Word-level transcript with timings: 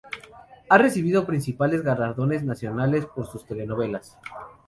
Ha 0.69 0.79
recibido 0.79 1.19
los 1.19 1.27
principales 1.27 1.83
galardones 1.83 2.43
nacionales 2.43 3.05
por 3.05 3.27
sus 3.27 3.45
telenovelas. 3.45 4.17